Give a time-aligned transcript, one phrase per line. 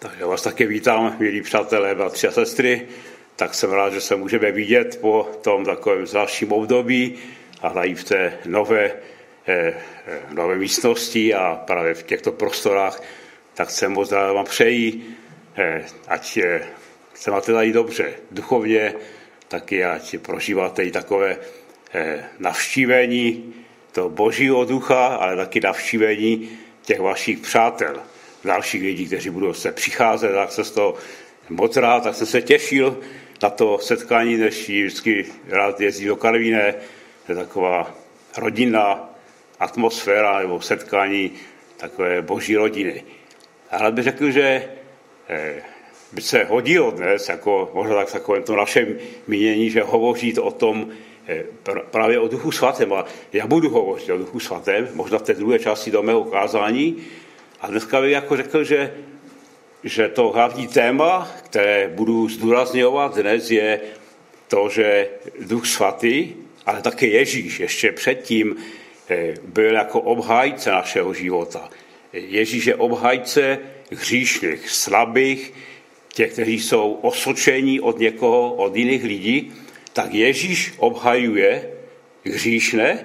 [0.00, 2.88] Takže vás také vítám, milí přátelé, bratři a sestry.
[3.36, 7.14] Tak jsem rád, že se můžeme vidět po tom takovém zvláštním období
[7.62, 8.92] a hlavně v té nové,
[9.46, 9.74] eh,
[10.06, 13.02] eh, nové místnosti a právě v těchto prostorách.
[13.54, 15.04] Tak jsem moc rád vám přeji,
[15.56, 16.60] eh, ať eh,
[17.14, 18.94] se máte tady dobře duchovně,
[19.48, 21.36] taky ať prožíváte i takové
[21.94, 23.54] eh, navštívení
[23.92, 26.48] toho božího ducha, ale taky navštívení
[26.82, 28.00] těch vašich přátel
[28.44, 30.94] dalších lidí, kteří budou se přicházet, tak se z toho
[31.48, 33.00] moc rád, tak jsem se těšil
[33.42, 36.74] na to setkání, než vždycky rád jezdí do Karvíne,
[37.28, 37.94] je taková
[38.38, 39.10] rodinná
[39.60, 41.32] atmosféra nebo setkání
[41.76, 43.04] takové boží rodiny.
[43.70, 44.68] Ale bych řekl, že
[45.28, 45.62] eh,
[46.12, 50.88] by se hodilo dnes, jako možná tak takovém to našem mínění, že hovořit o tom
[51.28, 51.44] eh,
[51.90, 52.92] právě o Duchu Svatém.
[52.92, 56.96] A já budu hovořit o Duchu Svatém, možná v té druhé části do mého kázání,
[57.60, 58.94] a dneska bych jako řekl, že,
[59.84, 63.80] že to hlavní téma, které budu zdůrazňovat dnes, je
[64.48, 65.08] to, že
[65.40, 66.32] Duch Svatý,
[66.66, 68.56] ale také Ježíš ještě předtím
[69.08, 71.70] eh, byl jako obhájce našeho života.
[72.12, 73.58] Ježíš je obhájce
[73.90, 75.52] hříšných, slabých,
[76.12, 79.52] těch, kteří jsou osočení od někoho, od jiných lidí,
[79.92, 81.70] tak Ježíš obhajuje
[82.24, 83.04] hříšné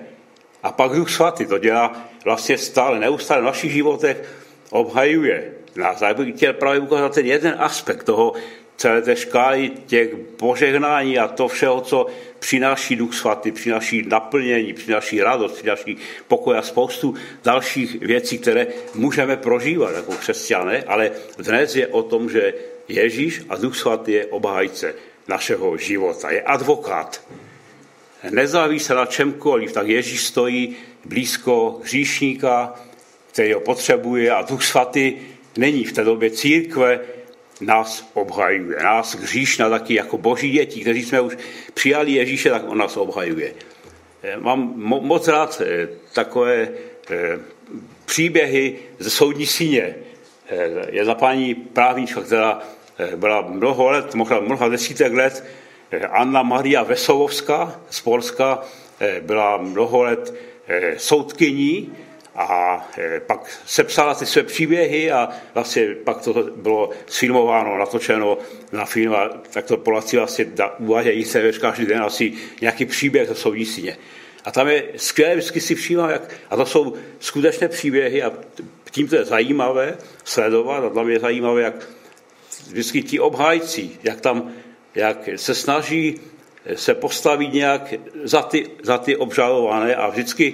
[0.64, 5.52] a pak Duch Svatý to dělá vlastně stále, neustále v našich životech obhajuje.
[5.76, 8.34] Já bych chtěl právě ukázat ten jeden aspekt toho
[8.78, 12.08] celé té škály těch požehnání a to všeho, co
[12.40, 19.38] přináší Duch Svatý, přináší naplnění, přináší radost, přináší pokoj a spoustu dalších věcí, které můžeme
[19.38, 22.54] prožívat jako křesťané, ale dnes je o tom, že
[22.88, 24.96] Ježíš a Duch Svatý je obhájce
[25.28, 27.22] našeho života, je advokát.
[28.30, 32.76] Nezáví se na čemkoliv, tak Ježíš stojí blízko hříšníka,
[33.36, 35.14] který ho potřebuje a Duch Svatý
[35.58, 37.00] není v té době církve,
[37.62, 38.78] nás obhajuje.
[38.84, 41.38] Nás hříšna taky jako boží děti, kteří jsme už
[41.74, 43.54] přijali Ježíše, tak on nás obhajuje.
[44.24, 46.68] Eh, mám moc rád eh, takové
[47.12, 47.40] eh,
[48.06, 49.96] příběhy ze soudní síně.
[50.90, 52.62] Jedna paní právnička, která
[53.16, 55.44] byla mnoho let, možná mnoha desítek let,
[56.10, 58.62] Anna Maria Vesolovská z Polska,
[59.22, 60.34] byla mnoho let
[60.98, 61.96] soudkyní
[62.36, 68.38] a e, pak sepsala ty své příběhy a vlastně pak to bylo sfilmováno, natočeno
[68.72, 70.46] na film a tak to Poláci vlastně
[70.80, 73.98] uvádějí se každý den asi nějaký příběh ze soudní síně.
[74.46, 78.34] A tam je skvělé, vždycky si všímám, jak, a to jsou skutečné příběhy a
[78.92, 81.90] tím to je zajímavé sledovat a tam je zajímavé, jak
[82.68, 84.52] vždycky ti obhájci, jak tam,
[84.96, 86.20] jak se snaží
[86.76, 87.94] se postavit nějak
[88.24, 90.54] za ty, za ty obžalované a vždycky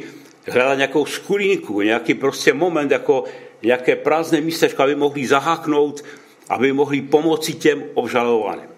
[0.49, 3.23] hledat nějakou skulínku, nějaký prostě moment, jako
[3.63, 6.03] nějaké prázdné místečko, aby mohli zaháknout,
[6.49, 8.69] aby mohli pomoci těm obžalovaným.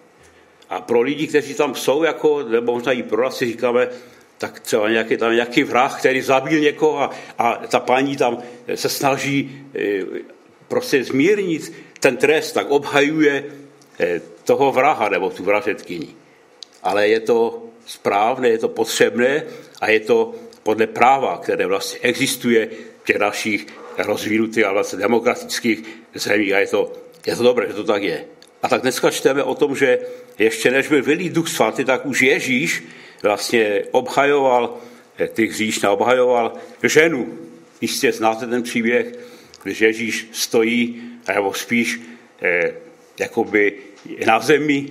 [0.70, 3.88] A pro lidi, kteří tam jsou, jako, nebo možná i pro nás si říkáme,
[4.38, 8.38] tak třeba nějaký, tam nějaký vrah, který zabil někoho a, a ta paní tam
[8.76, 10.04] se snaží e,
[10.68, 13.44] prostě zmírnit ten trest, tak obhajuje
[14.00, 16.08] e, toho vraha nebo tu vražetkyni.
[16.84, 19.44] Ale je to správné, je to potřebné
[19.82, 22.70] a je to podle práva, které vlastně existuje
[23.04, 26.54] v těch našich rozvinutých a vlastně demokratických zemích.
[26.54, 26.94] A je to,
[27.26, 28.26] je to dobré, že to tak je.
[28.64, 30.00] A tak dneska čteme o tom, že
[30.40, 32.84] ještě než byl vylý duch svatý, tak už Ježíš
[33.24, 34.78] vlastně obhajoval
[35.34, 36.54] ty hříšné, obhajoval
[36.84, 37.38] ženu.
[37.82, 39.20] Jistě znáte ten příběh,
[39.64, 42.02] když Ježíš stojí, nebo spíš
[42.42, 42.74] eh,
[43.20, 43.74] jakoby
[44.26, 44.88] na zemi,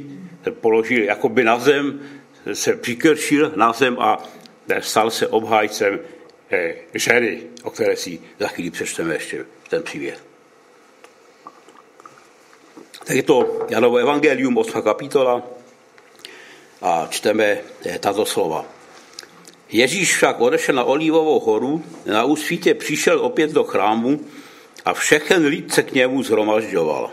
[0.50, 2.00] položil jakoby na zem,
[2.52, 4.28] se přikršil na zem a
[4.80, 6.00] stal se obhájcem
[6.50, 10.24] eh, ženy, o které si za chvíli přečteme ještě ten příběh.
[13.04, 14.82] Tak je to Janovo evangelium, 8.
[14.82, 15.42] kapitola
[16.82, 18.64] a čteme eh, tato slova.
[19.72, 24.20] Ježíš však odešel na Olivovou horu, na úsvítě přišel opět do chrámu
[24.84, 27.10] a všechen lid se k němu zhromažďoval.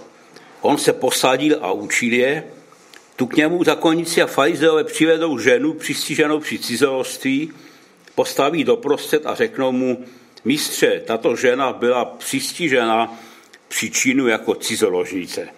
[0.62, 2.44] On se posadil a učil je,
[3.20, 7.54] tu k němu zakonníci a farizeové přivedou ženu přistiženou při cizoloství,
[8.16, 10.06] postaví doprostřed a řeknou mu,
[10.46, 13.20] mistře, tato žena byla přistižena
[13.68, 15.50] příčinu jako cizoložnice.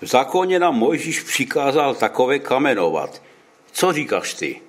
[0.00, 3.22] V zákoně nám Mojžíš přikázal takové kamenovat.
[3.72, 4.60] Co říkáš ty?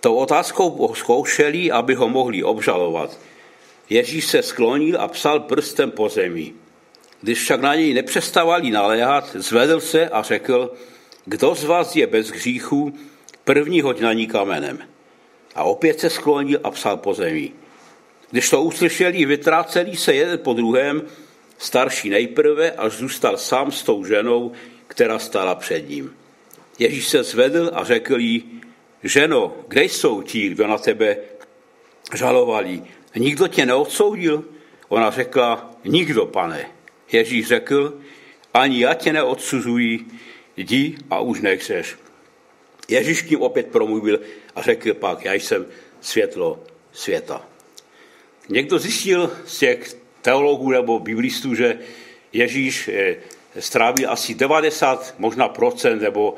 [0.00, 3.18] Tou otázkou zkoušeli, aby ho mohli obžalovat.
[3.90, 6.54] Ježíš se sklonil a psal prstem po zemi.
[7.20, 10.74] Když však na něj nepřestávali naléhat, zvedl se a řekl,
[11.24, 12.94] kdo z vás je bez hříchu,
[13.44, 14.78] první hoď na ní kamenem.
[15.54, 17.52] A opět se sklonil a psal po zemi.
[18.30, 21.02] Když to uslyšeli, vytráceli se jeden po druhém
[21.58, 24.52] starší nejprve, až zůstal sám s tou ženou,
[24.86, 26.14] která stála před ním.
[26.78, 28.60] Ježíš se zvedl a řekl jí,
[29.02, 31.16] ženo, kde jsou ti, kdo na tebe
[32.14, 32.82] žalovali?
[33.16, 34.44] Nikdo tě neodsoudil?
[34.88, 36.77] Ona řekla, nikdo, pane.
[37.12, 38.00] Ježíš řekl,
[38.54, 40.06] ani já tě neodsuzuji,
[40.56, 41.96] jdi a už nechceš.
[42.88, 44.20] Ježíš k ním opět promluvil
[44.54, 45.66] a řekl pak, já jsem
[46.00, 47.46] světlo světa.
[48.48, 51.78] Někdo zjistil z těch teologů nebo biblistů, že
[52.32, 53.16] Ježíš eh,
[53.58, 56.34] strávil asi 90, možná procent, nebo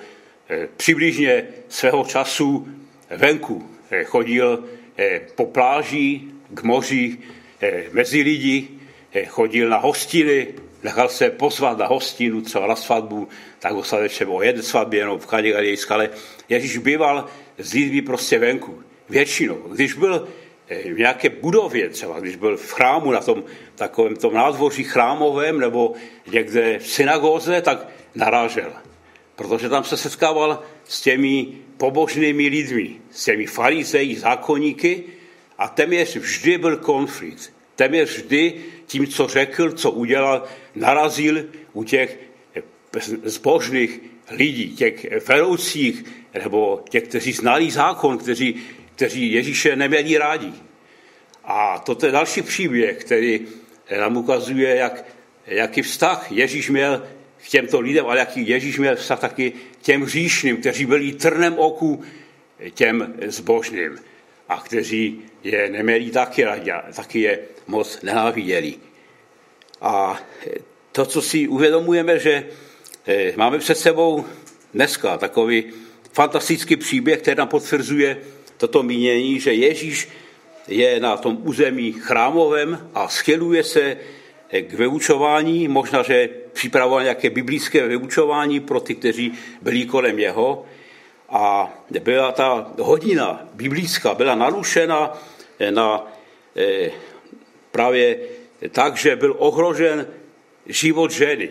[0.49, 2.69] eh, přibližně svého času
[3.11, 3.71] venku.
[3.91, 4.65] Eh, chodil
[5.35, 6.21] po pláži,
[6.55, 7.19] k moři,
[7.93, 8.80] mezi lidi,
[9.27, 10.49] chodil na hostiny,
[10.83, 13.29] nechal se pozvat na hostinu, třeba na svatbu,
[13.59, 16.11] tak ho třeba o jedné svatbě, jenom v Kadě skale.
[16.49, 17.27] Ježíš býval
[17.59, 19.55] s lidmi prostě venku, většinou.
[19.55, 20.29] Když byl
[20.95, 25.95] v nějaké budově, třeba když byl v chrámu na tom takovém tom nádvoří chrámovém nebo
[26.33, 28.73] někde v synagóze, tak narážel.
[29.37, 31.47] Protože tam se setkával s těmi
[31.77, 35.05] pobožnými lidmi, s těmi farizeji, zákonníky
[35.59, 37.53] a téměř vždy byl konflikt.
[37.77, 38.55] Téměř vždy
[38.91, 40.45] tím, co řekl, co udělal,
[40.75, 42.19] narazil u těch
[43.23, 44.01] zbožných
[44.31, 46.05] lidí, těch veroucích,
[46.43, 48.63] nebo těch, kteří znali zákon, kteří
[49.01, 50.53] kteří Ježíše neměli rádi.
[51.45, 53.47] A to je další příběh, který
[54.01, 55.05] nám ukazuje, jak,
[55.47, 57.03] jaký vztah Ježíš měl
[57.45, 61.55] k těmto lidem, ale jaký Ježíš měl vztah taky k těm hříšným, kteří byli trnem
[61.59, 62.03] oku
[62.75, 63.99] těm zbožným
[64.51, 68.75] a kteří je neměli taky rádi, taky je moc nenáviděli.
[69.81, 70.21] A
[70.93, 72.47] to, co si uvědomujeme, že
[73.07, 74.25] eh, máme před sebou
[74.75, 75.65] dneska takový
[76.13, 78.19] fantastický příběh, který nám potvrzuje
[78.57, 80.09] toto mínění, že Ježíš
[80.69, 83.97] je na tom území chrámovém a schyluje se
[84.61, 89.33] k vyučování, možná, že připravoval nějaké biblické vyučování pro ty, kteří
[89.63, 90.67] byli kolem jeho.
[91.31, 95.19] A byla ta hodina biblická, byla narušena
[95.71, 96.07] na,
[96.57, 96.91] eh,
[97.71, 98.19] právě
[98.73, 100.07] tak, že byl ohrožen
[100.67, 101.49] život ženy.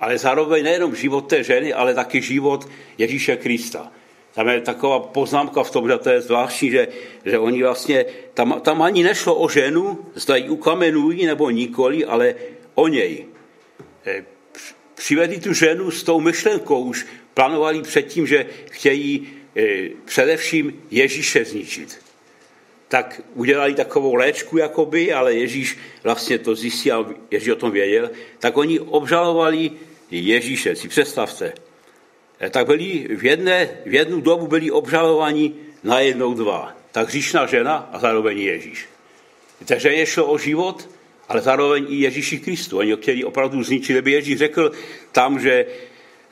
[0.00, 2.68] Ale zároveň nejenom život té ženy, ale taky život
[2.98, 3.92] Ježíše Krista.
[4.34, 6.88] Tam je taková poznámka v tom, že to je zvláštní, že,
[7.24, 8.04] že oni vlastně,
[8.34, 12.34] tam, tam ani nešlo o ženu, zda ji ukamenují nebo nikoli, ale
[12.74, 13.26] o něj.
[14.98, 21.98] Přivedli tu ženu s tou myšlenkou, už plánovali předtím, že chtějí e, především Ježíše zničit.
[22.88, 28.56] Tak udělali takovou léčku jakoby, ale Ježíš vlastně to zjistil, Ježíš o tom věděl, tak
[28.56, 29.70] oni obžalovali
[30.10, 31.52] Ježíše, si představte.
[32.40, 36.72] Eh, tak byli v, jedné, v jednu dobu byli obžalováni na jednou dva.
[36.92, 38.88] Tak hříšná žena a zároveň Ježíš.
[39.64, 40.88] Takže je šlo o život,
[41.28, 42.80] ale zároveň i Ježíši Kristu.
[42.96, 44.72] Chtěli opravdu zničit, aby Ježíš řekl
[45.12, 45.66] tam, že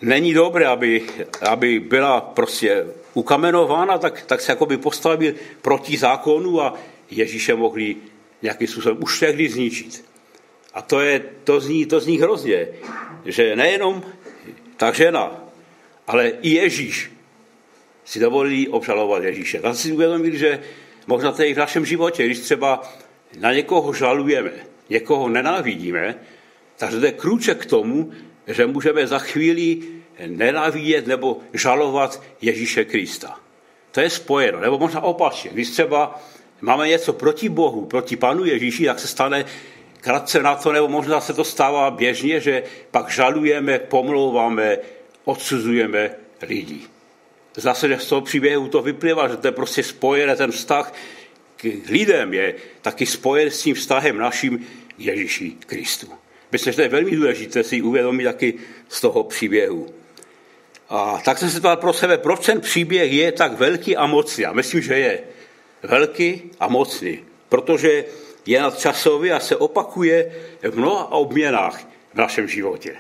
[0.03, 1.03] není dobré, aby,
[1.41, 6.75] aby byla prostě ukamenována, tak, tak se jakoby postavil proti zákonu a
[7.11, 7.97] Ježíše mohli
[8.43, 10.05] nějakým způsobem už tehdy zničit.
[10.75, 12.69] A to, je, to, zní, to zní hrozně,
[13.25, 14.03] že nejenom
[14.77, 15.45] ta žena,
[16.07, 17.11] ale i Ježíš
[18.05, 19.61] si dovolí obžalovat Ježíše.
[19.61, 20.61] Tak si uvědomili, že
[21.07, 22.83] možná to je i v našem životě, když třeba
[23.39, 24.53] na někoho žalujeme,
[24.89, 26.15] někoho nenávidíme,
[26.77, 28.13] tak to je krůček k tomu,
[28.47, 29.79] že můžeme za chvíli
[30.27, 33.41] nenávidět nebo žalovat Ježíše Krista.
[33.91, 34.61] To je spojeno.
[34.61, 35.51] Nebo možná opačně.
[35.51, 36.21] Když třeba
[36.61, 39.45] máme něco proti Bohu, proti Panu Ježíši, tak se stane
[40.01, 44.79] krátce na to, nebo možná se to stává běžně, že pak žalujeme, pomlouváme,
[45.25, 46.11] odsuzujeme
[46.43, 46.81] lidi.
[47.57, 50.93] Zase z toho příběhu to vyplývá, že to je prostě spojené, ten vztah
[51.57, 54.67] k lidem je taky spojen s tím vztahem naším
[54.99, 56.07] Ježíši Kristu.
[56.53, 58.55] Myslím, že to je velmi důležité si uvědomit taky
[58.89, 59.95] z toho příběhu.
[60.89, 64.43] A tak jsem se ptal pro sebe, proč ten příběh je tak velký a mocný.
[64.43, 65.21] Já myslím, že je
[65.83, 68.05] velký a mocný, protože
[68.47, 72.97] je nadčasový a se opakuje v mnoha obměnách v našem životě.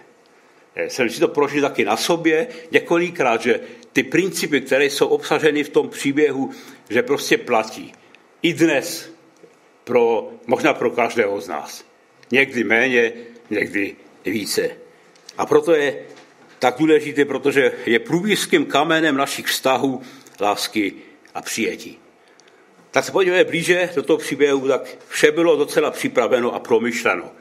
[0.76, 3.60] Eh, jsem si to prožil taky na sobě několikrát, že
[3.92, 6.50] ty principy, které jsou obsaženy v tom příběhu,
[6.88, 7.92] že prostě platí.
[8.42, 9.10] I dnes,
[9.84, 11.85] pro, možná pro každého z nás.
[12.30, 13.12] Někdy méně,
[13.50, 14.70] někdy více.
[15.38, 15.96] A proto je
[16.58, 20.02] tak důležité, protože je průběžským kamenem našich vztahů,
[20.40, 20.92] lásky
[21.34, 21.98] a přijetí.
[22.90, 27.32] Tak se podíváme blíže do toho příběhu, tak vše bylo docela připraveno a promyšleno.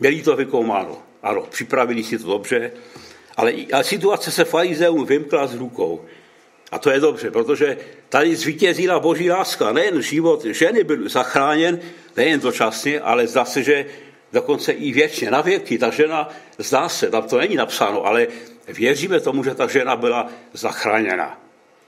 [0.00, 1.02] Měli to vykoumáno.
[1.22, 2.70] Ano, připravili si to dobře,
[3.36, 6.04] ale, ale situace se farizeum vymkla z rukou.
[6.72, 7.76] A to je dobře, protože
[8.08, 9.72] tady zvítězila boží láska.
[9.72, 11.80] Nejen život ženy byl zachráněn,
[12.16, 13.86] nejen dočasně, ale zase, že
[14.32, 15.78] dokonce i věčně, na věky.
[15.78, 18.26] Ta žena, zdá se, tam to není napsáno, ale
[18.68, 21.40] věříme tomu, že ta žena byla zachráněna.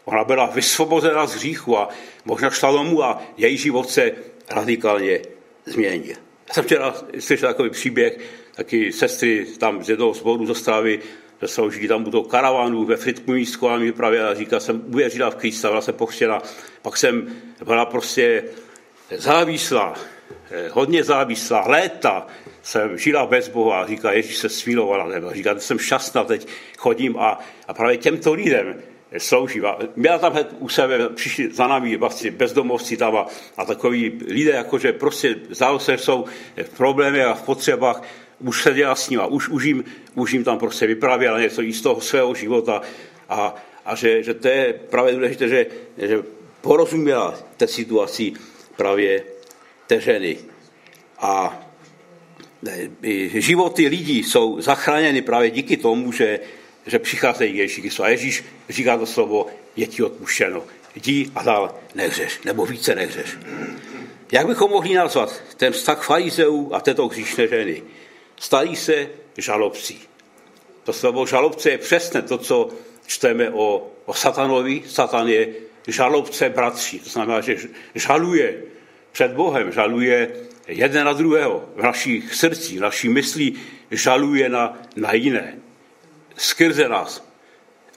[0.04, 1.88] Ona byla vysvobozena z hříchu a
[2.24, 4.12] možná šla domů a její život se
[4.50, 5.20] radikálně
[5.66, 6.16] změnil.
[6.48, 8.18] Já jsem včera slyšel takový příběh,
[8.54, 11.00] taky sestry tam z jednoho zboru z Ostravy,
[11.42, 15.30] že slouží tam u toho karavanu ve Fritku místku a mi a říká, jsem uvěřila
[15.30, 16.42] v Krista, byla jsem pochřtěna,
[16.82, 17.28] pak jsem
[17.64, 18.44] byla prostě
[19.16, 19.94] závislá,
[20.70, 22.26] hodně závislá, léta
[22.62, 26.46] jsem žila bez Boha a říká, Ježíš se smilovala, nebo říká, jsem šťastná, teď
[26.78, 27.38] chodím a,
[27.68, 28.82] a právě těmto lidem
[29.18, 29.60] slouží.
[29.96, 33.26] Měla tam hned u sebe, přišli za námi vlastně bezdomovci tam a,
[33.56, 36.24] a takový lidé, jakože prostě zdálo se, jsou
[36.62, 38.02] v problémech a v potřebách,
[38.38, 42.00] už seděla s nima, už, už, jim, už jim tam prostě vyprávěla něco z toho
[42.00, 42.82] svého života
[43.28, 43.54] a,
[43.84, 45.66] a že, že to je právě důležité, že,
[45.98, 46.22] že
[46.60, 48.32] porozuměla té situaci
[48.76, 49.24] právě
[49.98, 50.38] ženy.
[51.18, 51.62] A
[53.34, 56.40] životy lidí jsou zachráněny právě díky tomu, že,
[56.86, 60.62] že přicházejí Ježíš A Ježíš říká to slovo, je ti odpuštěno.
[60.94, 63.36] Jdi a dál nehřeš, nebo více nehřeš.
[64.32, 67.82] Jak bychom mohli nazvat ten vztah farizeů a této hříšné ženy?
[68.36, 70.00] Stali se žalobcí.
[70.84, 72.68] To slovo žalobce je přesně to, co
[73.06, 74.82] čteme o, o satanovi.
[74.86, 75.48] Satan je
[75.86, 76.98] žalobce bratří.
[76.98, 77.56] To znamená, že
[77.94, 78.62] žaluje
[79.12, 80.30] před Bohem, žaluje
[80.68, 85.58] jeden na druhého v našich srdcích, v naší myslí, žaluje na, na jiné.
[86.36, 87.24] Skrze nás.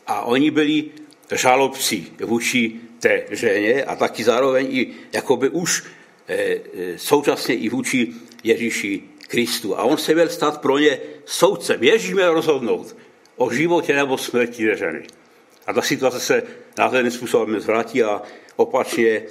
[0.08, 0.84] A oni byli
[1.32, 5.84] žalobci vůči té ženě a taky zároveň i jakoby už
[6.28, 6.60] e, e,
[6.98, 9.80] současně i vůči Ježíši Kristu.
[9.80, 11.84] A on se měl stát pro ně soudcem.
[11.84, 12.96] Ježíš měl rozhodnout
[13.36, 15.04] o životě nebo smrti té ženy.
[15.68, 16.44] A ta situace se
[16.78, 18.22] na ten způsobem zvrátí a
[18.56, 19.22] opačně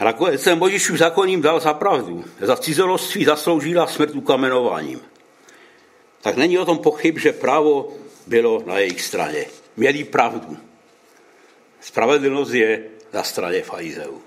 [0.00, 2.24] nakonec ten Božíšův zákoním dal za pravdu.
[2.40, 5.00] Za cizoloství zasloužila smrt ukamenováním.
[6.22, 7.92] Tak není o tom pochyb, že právo
[8.26, 9.46] bylo na jejich straně.
[9.76, 10.56] Měli pravdu.
[11.80, 14.22] Spravedlnost je na straně farizeů.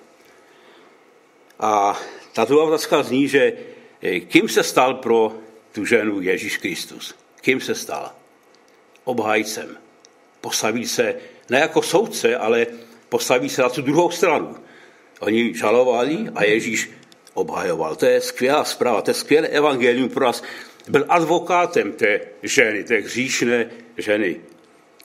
[1.59, 1.99] A
[2.33, 3.53] ta druhá otázka zní, že
[4.01, 5.35] eh, kým se stal pro
[5.71, 7.15] tu ženu Ježíš Kristus?
[7.41, 8.11] Kým se stal?
[9.03, 9.77] Obhájcem.
[10.41, 11.15] Postaví se
[11.49, 12.67] ne jako soudce, ale
[13.09, 14.55] postaví se na tu druhou stranu.
[15.19, 16.89] Oni žalovali a Ježíš
[17.33, 17.95] obhajoval.
[17.95, 20.43] To je skvělá zpráva, to je skvělé evangelium pro nás.
[20.87, 24.41] Byl advokátem té ženy, té hříšné ženy.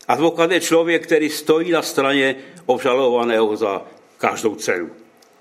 [0.09, 3.83] Advokát je člověk, který stojí na straně obžalovaného za
[4.19, 4.91] každou cenu.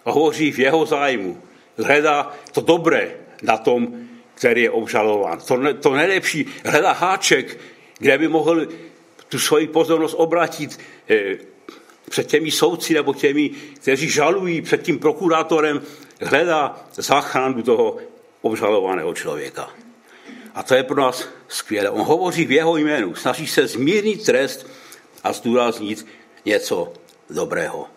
[0.05, 1.41] A hovoří v jeho zájmu.
[1.77, 3.11] Hledá to dobré
[3.41, 3.87] na tom,
[4.35, 5.39] který je obžalován.
[5.47, 6.45] To, ne, to nejlepší.
[6.65, 7.57] Hledá háček,
[7.97, 8.67] kde by mohl
[9.29, 11.37] tu svoji pozornost obratit eh,
[12.11, 15.81] před těmi soudci nebo těmi, kteří žalují před tím prokurátorem,
[16.21, 17.97] hledá záchranu toho
[18.41, 19.69] obžalovaného člověka.
[20.55, 21.89] A to je pro nás skvělé.
[21.89, 24.67] On hovoří v jeho jménu, snaží se zmírnit trest
[25.23, 26.05] a zdůraznit
[26.45, 26.93] něco
[27.29, 27.87] dobrého.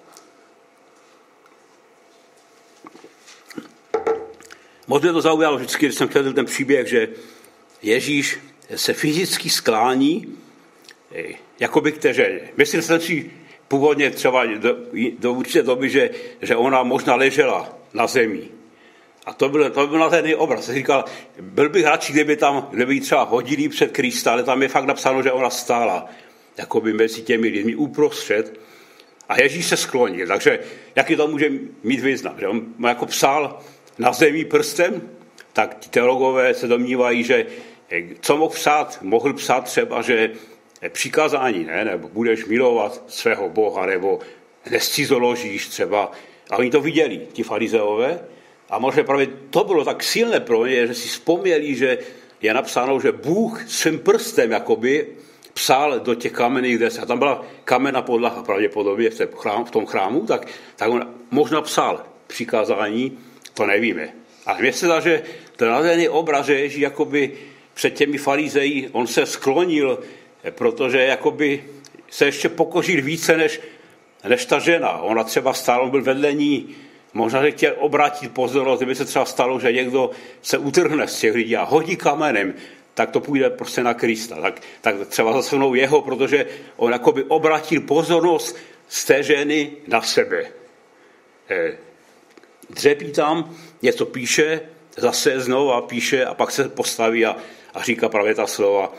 [4.86, 7.08] Moc mě to zaujalo vždycky, když jsem četl ten příběh, že
[7.82, 8.38] Ježíš
[8.76, 10.38] se fyzicky sklání
[11.12, 12.40] eh, jako by k té ženě.
[12.56, 13.30] Myslím si,
[13.68, 14.76] původně třeba do,
[15.18, 16.10] do určité doby, že,
[16.42, 18.42] že ona možná ležela na zemi.
[19.26, 20.70] A to byl, to byl ten obraz.
[20.70, 21.04] Říkal,
[21.40, 25.22] byl bych radši, kdyby tam, kdyby třeba hodili před Krista, ale tam je fakt napsáno,
[25.22, 26.06] že ona stála
[26.58, 28.60] jakoby mezi těmi lidmi uprostřed.
[29.28, 30.26] A Ježíš se sklonil.
[30.26, 30.58] Takže
[30.96, 31.50] jaký to může
[31.82, 32.36] mít význam?
[32.38, 33.60] Že on jako psal
[33.98, 35.08] na zemi prstem,
[35.52, 37.46] tak ti teologové se domnívají, že
[37.90, 38.98] eh, co mohl psát?
[39.02, 40.30] Mohl psát třeba, že
[40.88, 41.84] přikázání, ne?
[41.84, 44.18] nebo budeš milovat svého Boha, nebo
[44.70, 46.12] nescizoložíš třeba.
[46.50, 48.20] A oni to viděli, ti farizeové.
[48.70, 51.98] A možná právě to bylo tak silné pro ně, že si vzpomněli, že
[52.42, 55.06] je napsáno, že Bůh svým prstem jakoby
[55.54, 57.02] psal do těch kamenných desek.
[57.02, 61.62] A tam byla kamenná podlaha pravděpodobně v, chrám, v tom chrámu, tak, tak on možná
[61.62, 63.18] psal přikázání,
[63.54, 64.08] to nevíme.
[64.46, 65.22] A mně se dá, že
[65.56, 67.32] ten nádherný obraz, že Ježíš jakoby
[67.74, 69.98] před těmi farizeji, on se sklonil
[70.50, 71.64] protože jakoby
[72.10, 73.60] se ještě pokořil více než,
[74.28, 74.98] než ta žena.
[74.98, 76.74] Ona třeba stále byl vedle ní,
[77.14, 80.10] možná, že chtěl obrátit pozornost, kdyby se třeba stalo, že někdo
[80.42, 82.54] se utrhne z těch lidí a hodí kamenem,
[82.94, 84.40] tak to půjde prostě na Krista.
[84.40, 86.46] Tak, tak třeba zasunou jeho, protože
[86.76, 88.56] on jakoby obratil pozornost
[88.88, 90.44] z té ženy na sebe.
[91.50, 91.72] Eh,
[92.70, 94.60] dřepí tam, něco píše,
[94.96, 97.36] zase znova píše a pak se postaví a,
[97.74, 98.92] a říká právě ta slova,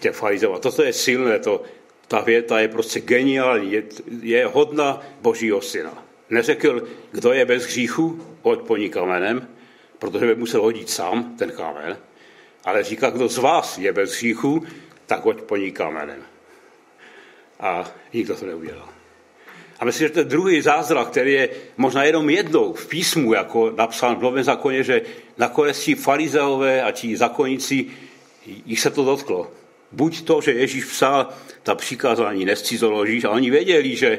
[0.00, 0.52] těch farizeů.
[0.52, 1.62] A toto je silné, to,
[2.08, 3.82] ta věta je prostě geniální, je,
[4.22, 6.04] je hodna Božího syna.
[6.30, 9.48] Neřekl, kdo je bez hříchu, hoď po ní kamenem,
[9.98, 11.96] protože by musel hodit sám ten kámen,
[12.64, 14.66] ale říká, kdo z vás je bez hříchu,
[15.06, 16.22] tak hoď po ní kamenem.
[17.60, 18.88] A nikdo to neudělal.
[19.80, 24.16] A myslím, že ten druhý zázrak, který je možná jenom jednou v písmu, jako napsán
[24.16, 25.02] v Novém zákoně, že
[25.38, 27.86] nakonec ti farizeové a ti zakonníci,
[28.46, 29.50] jich se to dotklo.
[29.92, 31.28] Buď to, že Ježíš psal
[31.62, 34.18] ta přikázání, nescizoložíš, a oni věděli, že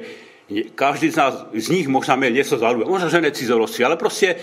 [0.76, 4.36] každý z, nás, z nich možná měl něco za možná, že necizolosti, ale prostě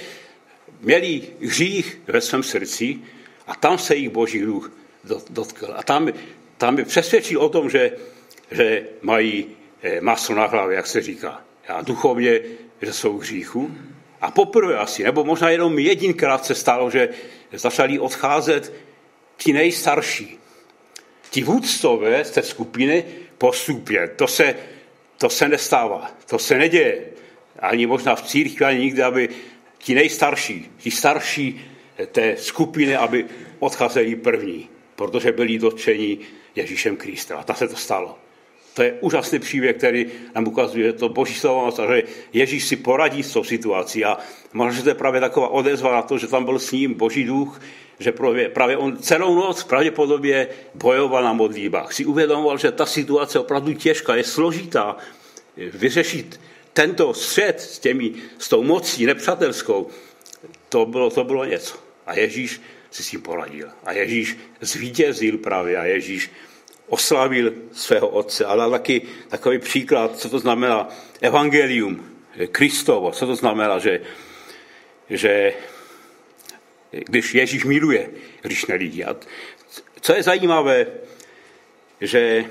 [0.80, 2.98] měli hřích ve svém srdci
[3.46, 4.72] a tam se jich boží duch
[5.30, 5.74] dotkl.
[5.76, 6.08] A tam,
[6.56, 7.92] tam je přesvědčil o tom, že,
[8.50, 9.46] že mají
[9.82, 11.40] eh, maso na hlavě, jak se říká.
[11.68, 12.40] A duchovně,
[12.82, 13.70] že jsou hříchu.
[14.20, 17.08] A poprvé asi, nebo možná jenom jedinkrát se stalo, že
[17.52, 18.72] začali odcházet
[19.36, 20.37] ti nejstarší.
[21.30, 23.04] Ti vůdcové z té skupiny
[23.38, 24.08] postupně.
[24.16, 24.54] To se,
[25.18, 27.04] to se nestává, to se neděje.
[27.58, 29.28] Ani možná v církvi, ani nikdy, aby
[29.78, 31.60] ti nejstarší, ti starší
[32.12, 33.26] té skupiny, aby
[33.58, 36.18] odcházeli první, protože byli dotčeni
[36.56, 37.38] Ježíšem Kristem.
[37.38, 38.18] A ta se to stalo.
[38.78, 43.32] To je úžasný příběh, který nám ukazuje, to boží slovo, že Ježíš si poradí s
[43.32, 44.18] tou situací a
[44.52, 47.24] možná, že to je právě taková odezva na to, že tam byl s ním boží
[47.24, 47.60] duch,
[47.98, 51.92] že právě, právě on celou noc pravděpodobně bojoval na modlíbách.
[51.92, 54.96] Si uvědomoval, že ta situace je opravdu těžká, je složitá.
[55.56, 56.40] Vyřešit
[56.72, 59.88] tento střed s, těmi, s tou mocí nepřátelskou,
[60.68, 61.76] to bylo, to bylo něco.
[62.06, 63.68] A Ježíš si s tím poradil.
[63.84, 66.30] A Ježíš zvítězil právě a Ježíš
[66.88, 68.44] oslavil svého otce.
[68.44, 70.88] A dal taky takový příklad, co to znamená
[71.20, 72.04] evangelium,
[72.52, 74.00] Kristovo, co to znamená, že,
[75.10, 75.52] že
[76.90, 78.10] když Ježíš miluje
[78.44, 79.04] hříšné lidi.
[79.04, 79.16] A
[80.00, 80.86] co je zajímavé,
[82.00, 82.44] že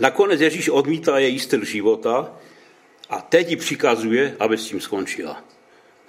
[0.00, 2.32] nakonec Ježíš odmítá její styl života
[3.10, 5.44] a teď ji přikazuje, aby s tím skončila.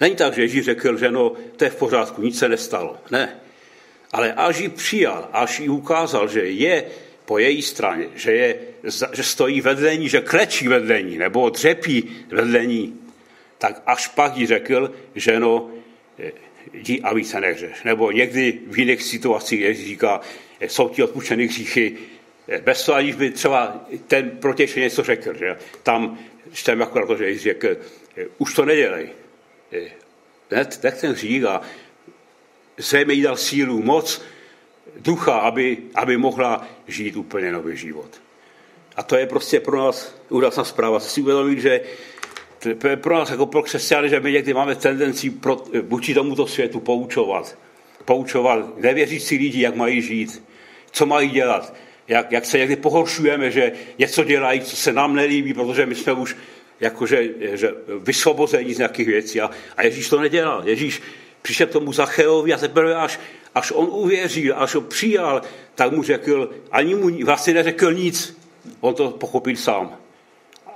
[0.00, 2.96] Není tak, že Ježíš řekl, že no, to je v pořádku, nic se nestalo.
[3.10, 3.40] Ne.
[4.12, 6.84] Ale až ji přijal, až ji ukázal, že je
[7.24, 8.56] po její straně, že, je,
[9.12, 13.00] že stojí vedle ní, že klečí vedle ní, nebo dřepí vedle ní,
[13.58, 15.70] tak až pak jí řekl, že no,
[16.72, 17.82] jdi a více nehřeš.
[17.84, 20.20] Nebo někdy v jiných situacích říká,
[20.60, 21.96] jsou ti odpuštěny hříchy,
[22.64, 25.34] bez toho, aniž by třeba ten protějšek něco řekl.
[25.34, 25.56] Že?
[25.82, 26.18] Tam
[26.52, 27.76] čteme akorát to, že Ježíš řekl,
[28.38, 29.08] už to nedělej.
[30.50, 31.60] Nech ten hřích a
[32.76, 34.24] zřejmě jí dal sílu, moc,
[34.96, 38.20] ducha, aby, aby mohla žít úplně nový život.
[38.96, 41.00] A to je prostě pro nás úžasná zpráva.
[41.00, 41.80] Si uvědomit, že
[42.78, 45.32] to je pro nás jako pro křesťany, že my někdy máme tendenci
[45.82, 47.58] vůči tomuto světu poučovat.
[48.04, 50.42] Poučovat nevěřící lidi, jak mají žít,
[50.90, 51.74] co mají dělat.
[52.08, 56.12] Jak, jak se někdy pohoršujeme, že něco dělají, co se nám nelíbí, protože my jsme
[56.12, 56.36] už
[56.80, 59.40] jakože že vysvobození z nějakých věcí.
[59.40, 60.62] A, a Ježíš to nedělal.
[60.68, 61.02] Ježíš
[61.42, 63.20] přišel k tomu Zacheovi a teprve až,
[63.54, 65.42] až on uvěřil, až ho přijal,
[65.74, 68.38] tak mu řekl, ani mu vlastně neřekl nic.
[68.80, 69.96] On to pochopil sám.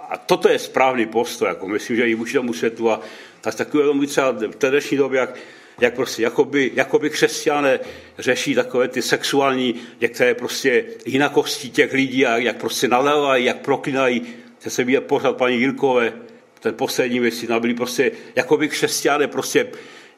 [0.09, 2.91] A toto je správný postoj, jako myslím, že i vůči tomu světu.
[2.91, 3.01] A
[3.41, 5.35] tak takové tomu třeba v té dnešní době, jak,
[5.81, 7.81] jak prostě, jakoby, jakoby křesťané
[8.19, 14.23] řeší takové ty sexuální, některé prostě jinakosti těch lidí a jak prostě nalévají, jak proklinají.
[14.59, 16.13] Se se viděl pořád paní Jilkové,
[16.61, 19.67] ten poslední věci, byli prostě, jakoby křesťané prostě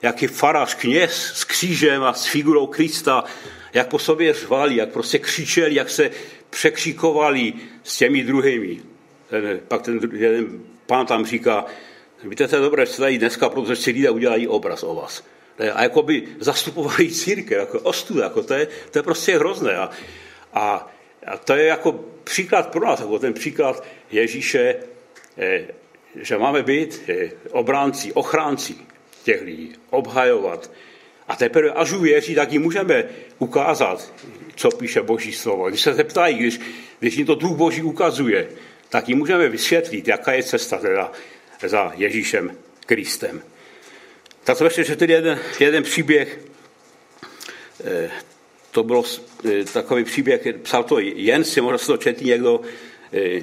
[0.02, 3.24] jaký farář, kněz s křížem a s figurou Krista,
[3.72, 6.10] jak po sobě řvali, jak prostě křičeli, jak se
[6.50, 8.80] překřikovali s těmi druhými.
[9.28, 11.64] Ten, pak ten jeden pán tam říká,
[12.24, 15.24] víte, to je dobré, že tady dneska, protože si lidé udělají obraz o vás.
[15.74, 19.76] A jako by zastupovali církev, jako ostuda, jako to, je, to je prostě hrozné.
[19.76, 19.90] A,
[20.54, 20.90] a,
[21.26, 24.76] a to je jako příklad pro nás, jako ten příklad Ježíše,
[25.38, 25.66] eh,
[26.14, 28.74] že máme být eh, obránci, ochránci
[29.24, 30.70] těch lidí, obhajovat.
[31.28, 33.04] A teprve, až uvěří, tak jim můžeme
[33.38, 34.12] ukázat,
[34.56, 35.68] co píše Boží slovo.
[35.68, 36.60] Když se zeptají, když,
[36.98, 38.48] když jim to Duch Boží ukazuje,
[38.88, 41.12] tak jim můžeme vysvětlit, jaká je cesta teda
[41.66, 42.56] za Ježíšem
[42.86, 43.42] Kristem.
[44.44, 46.40] Tak to ještě, že tedy jeden, jeden příběh,
[47.84, 48.10] eh,
[48.70, 49.02] to byl
[49.44, 52.60] eh, takový příběh, psal to jen si, možná se to četl někdo,
[53.12, 53.42] eh,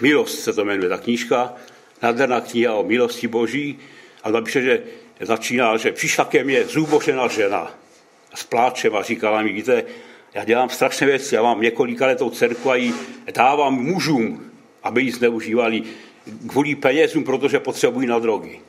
[0.00, 1.54] Milost se to jmenuje, ta knížka,
[2.02, 3.78] nádherná kniha o milosti Boží,
[4.24, 4.82] a tam píše, že
[5.20, 7.74] začíná, že přišla ke mně zúbožená žena
[8.34, 9.84] s pláčem a říkala mi, víte,
[10.34, 12.94] já dělám strašné věci, já mám několika letou dcerku a ji
[13.34, 14.50] dávám mužům,
[14.82, 15.82] aby ji zneužívali
[16.48, 18.60] kvůli penězům, protože potřebují na drogy.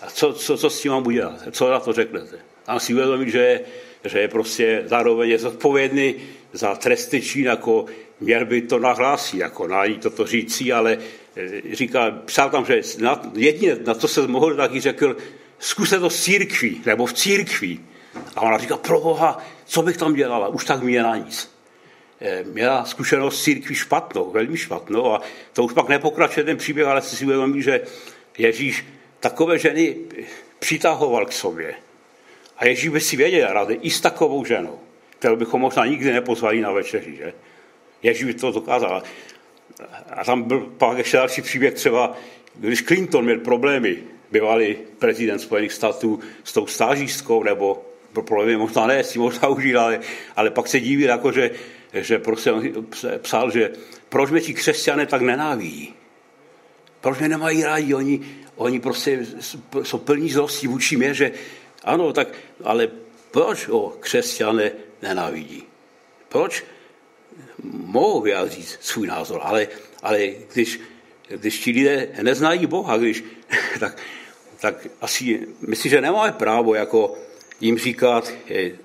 [0.00, 1.34] A co, co, co s tím mám udělat?
[1.50, 2.38] Co na to řeknete?
[2.66, 3.60] A si uvědomit, že
[4.04, 6.14] že je prostě zároveň je zodpovědný
[6.52, 7.86] za tresty čin, jako
[8.20, 10.98] měl by to nahlásit, jako na jí toto řící, ale
[11.36, 15.16] Eh, říká, psal tam, že na, jedině na co se mohl, tak jí řekl,
[15.58, 17.80] zkuste to s církví, nebo v církví.
[18.36, 21.50] A ona říká, pro Boha, co bych tam dělala, už tak mě na nic.
[22.20, 25.20] Eh, měla zkušenost s církví špatnou, velmi špatnou a
[25.52, 27.80] to už pak nepokračuje ten příběh, ale si uvědomí, že
[28.38, 28.86] Ježíš
[29.20, 29.96] takové ženy
[30.58, 31.74] přitahoval k sobě.
[32.56, 34.80] A Ježíš by si věděl rady i s takovou ženou,
[35.18, 37.32] kterou bychom možná nikdy nepozvali na večeři, že?
[38.02, 39.02] Ježíš to dokázal.
[40.10, 42.16] A tam byl pak ještě další příběh třeba,
[42.54, 43.98] když Clinton měl problémy,
[44.32, 47.82] bývalý prezident Spojených států s tou stážístkou, nebo
[48.12, 50.00] problémy možná ne, si možná užil, ale,
[50.36, 51.50] ale pak se díví, jako že,
[51.94, 52.50] že prostě
[53.18, 53.70] psal, že
[54.08, 55.94] proč mě ti křesťané tak nenávidí?
[57.00, 57.94] Proč mě nemají rádi?
[57.94, 58.20] Oni,
[58.56, 59.26] oni prostě
[59.82, 61.32] jsou plní zlosti vůči mě, že
[61.84, 62.28] ano, tak,
[62.64, 62.88] ale
[63.30, 64.70] proč o křesťané
[65.02, 65.62] nenávidí?
[66.28, 66.64] Proč
[67.62, 69.68] mohou vyjádřit svůj názor, ale,
[70.02, 70.80] ale když,
[71.28, 73.24] když ti lidé neznají Boha, když,
[73.80, 73.98] tak,
[74.60, 77.18] tak asi myslím, že nemáme právo jako
[77.60, 78.32] jim říkat,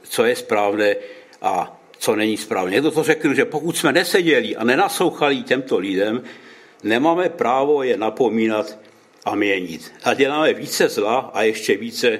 [0.03, 0.95] co je správné
[1.41, 2.71] a co není správné.
[2.71, 6.23] Někdo to řekl, že pokud jsme neseděli a nenaslouchali těmto lidem,
[6.83, 8.79] nemáme právo je napomínat
[9.25, 9.91] a měnit.
[10.03, 12.19] A děláme více zla a ještě více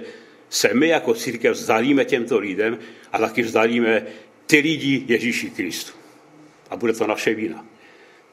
[0.50, 2.80] se my jako církev vzdalíme těmto lidem
[3.12, 4.06] a taky vzdalíme
[4.46, 6.05] ty lidi Ježíši Kristu.
[6.76, 7.66] A bude to naše vína.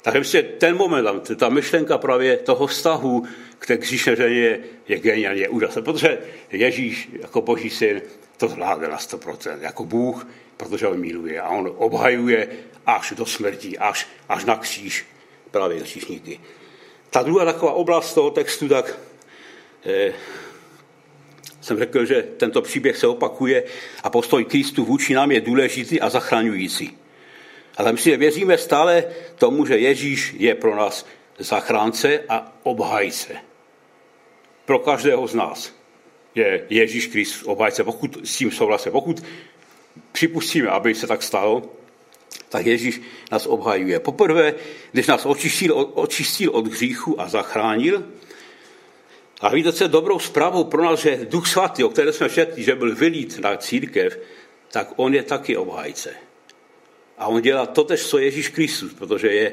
[0.03, 3.25] Takže myslím, ten moment, ta myšlenka právě toho vztahu
[3.59, 6.19] k té kříšné ženě je, geniálně úžasná, protože
[6.51, 8.03] Ježíš jako boží syn
[8.37, 10.27] to zvládne na 100%, jako Bůh,
[10.57, 12.49] protože on miluje a on obhajuje
[12.87, 15.07] až do smrti, až, až na kříž
[15.51, 16.41] právě křížníky.
[17.11, 18.99] Ta druhá taková oblast toho textu, tak
[19.87, 20.13] eh,
[21.61, 23.65] jsem řekl, že tento příběh se opakuje
[24.03, 27.02] a postoj Kristu vůči nám je důležitý a zachraňující.
[27.77, 29.05] Ale my si věříme stále
[29.35, 31.07] tomu, že Ježíš je pro nás
[31.39, 33.35] zachránce a obhajce.
[34.65, 35.73] Pro každého z nás
[36.35, 38.93] je Ježíš Kristus obhajce, pokud s tím souhlasíme.
[38.93, 39.25] Pokud
[40.13, 41.63] připustíme, aby se tak stalo,
[42.49, 44.01] tak Ježíš nás obhajuje.
[44.01, 44.55] Poprvé,
[44.93, 48.05] když nás očistil, očistil od hříchu a zachránil,
[49.41, 52.63] a víte, co je dobrou zprávou pro nás, že Duch Svatý, o které jsme četli,
[52.63, 54.19] že byl vylít na církev,
[54.71, 56.15] tak on je taky obhájce.
[57.23, 59.53] A on dělá to tež, co Ježíš Kristus, protože je,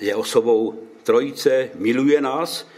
[0.00, 2.68] je osobou trojice, miluje nás.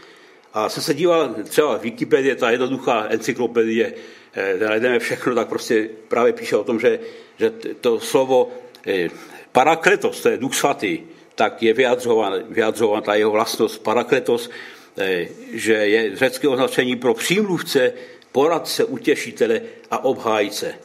[0.53, 3.93] A jsem se díval třeba v Wikipedii, ta jednoduchá encyklopedie,
[4.31, 6.99] kde eh, najdeme všechno, tak prostě právě píše o tom, že,
[7.37, 7.49] že
[7.81, 8.51] to slovo
[8.87, 9.09] eh,
[9.51, 10.99] parakletos, to je duch svatý,
[11.35, 14.49] tak je vyjadřován, vyjadřován ta jeho vlastnost parakletos,
[14.97, 17.93] eh, že je řecké označení pro přímluvce,
[18.31, 20.75] poradce, utěšitele a obhájce.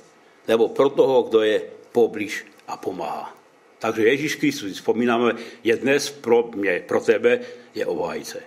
[0.48, 3.36] Nebo pro toho, kdo je poblíž a pomáhá.
[3.78, 5.32] Takže Ježíš Kristus, vzpomínáme,
[5.64, 7.40] je dnes pro mě, pro tebe,
[7.74, 8.42] je obhájce.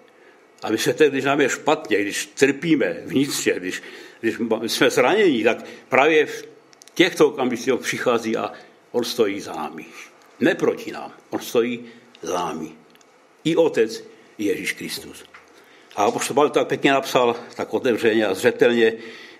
[0.64, 3.84] A my se teď, když nám je špatně, když trpíme vnitřně, když,
[4.22, 4.36] když
[4.68, 6.48] jsme zranění, tak právě v
[6.94, 8.52] těchto okamžicích přichází a
[8.92, 9.86] on stojí za námi.
[10.40, 11.86] Ne proti nám, on stojí
[12.22, 12.70] za námi.
[13.44, 14.04] I Otec,
[14.38, 15.24] Ježíš Kristus.
[15.96, 18.94] A apoštol tak pěkně napsal, tak otevřeně a zřetelně,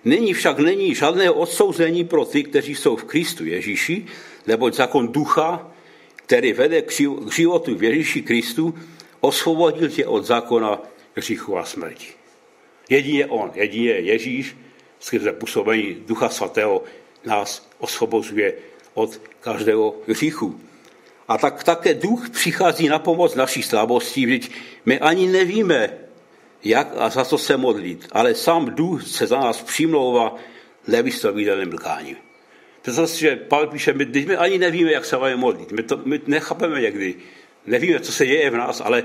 [0.04, 4.06] Není však není žádného odsouzení pro ty, kteří jsou v Kristu Ježíši,
[4.48, 5.68] neboť zákon ducha,
[6.16, 6.92] který vede k
[7.28, 8.74] životu v Ježíši Kristu,
[9.20, 10.80] osvobodil tě od zákona
[11.14, 12.16] hříchu a smrti.
[12.88, 14.56] Jedině on, jedině Ježíš,
[15.00, 16.82] skrze působení Ducha Svatého,
[17.24, 18.54] nás osvobozuje
[18.94, 20.60] od každého hříchu.
[21.28, 24.50] A tak také duch přichází na pomoc naší slabostí, vždyť
[24.86, 25.98] my ani nevíme,
[26.64, 30.34] jak a za co se modlit, ale sám duch se za nás přimlouvá
[30.86, 32.27] nevyslovitelným mlkáním.
[32.88, 35.72] Představte si, že Pavel píše, my, my ani nevíme, jak se máme modlit.
[35.72, 37.14] My, to, my nechápeme někdy.
[37.66, 39.02] Nevíme, co se děje v nás, ale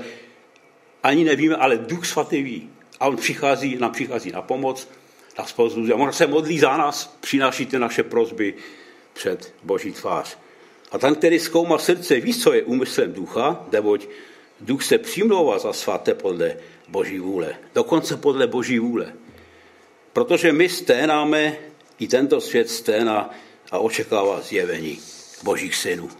[1.02, 2.70] ani nevíme, ale Duch Svatý ví.
[3.00, 4.88] A on přichází, nám přichází na pomoc,
[5.38, 5.94] na spoustu.
[5.94, 8.54] A on se modlí za nás, přináší ty naše prozby
[9.12, 10.38] před Boží tvář.
[10.92, 14.06] A ten, který zkoumá srdce, ví, co je úmyslem ducha, neboť
[14.60, 16.56] duch se přimlouvá za svaté podle
[16.88, 17.54] Boží vůle.
[17.74, 19.12] Dokonce podle Boží vůle.
[20.12, 21.56] Protože my sténáme,
[21.98, 23.30] i tento svět sténá
[23.70, 24.98] a očekává zjevení
[25.42, 26.10] Božích synů.